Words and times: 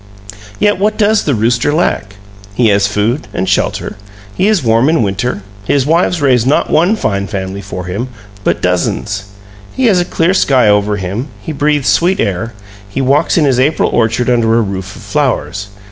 Yet, 0.57 0.79
what 0.79 0.97
does 0.97 1.25
the 1.25 1.35
rooster 1.35 1.71
lack? 1.71 2.15
He 2.55 2.69
has 2.69 2.87
food 2.87 3.27
and 3.35 3.47
shelter; 3.47 3.97
he 4.33 4.47
is 4.47 4.63
warm 4.63 4.89
in 4.89 5.03
winter; 5.03 5.43
his 5.65 5.85
wives 5.85 6.23
raise 6.23 6.43
not 6.43 6.71
one 6.71 6.95
fine 6.95 7.27
family 7.27 7.61
for 7.61 7.85
him, 7.85 8.07
but 8.43 8.63
dozens. 8.63 9.25
He 9.75 9.85
has 9.85 9.99
a 9.99 10.03
clear 10.03 10.33
sky 10.33 10.67
over 10.67 10.97
him; 10.97 11.27
he 11.39 11.51
breathes 11.51 11.89
sweet 11.89 12.19
air; 12.19 12.53
he 12.89 12.99
walks 12.99 13.37
in 13.37 13.45
his 13.45 13.59
April 13.59 13.91
orchard 13.91 14.27
under 14.27 14.57
a 14.57 14.61
roof 14.61 14.95
of 14.95 15.03
flowers. 15.03 15.67